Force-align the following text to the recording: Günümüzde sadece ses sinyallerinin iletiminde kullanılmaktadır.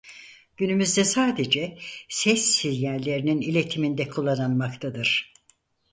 Günümüzde 0.57 1.03
sadece 1.03 1.77
ses 2.09 2.41
sinyallerinin 2.45 3.41
iletiminde 3.41 4.07
kullanılmaktadır. 4.07 5.33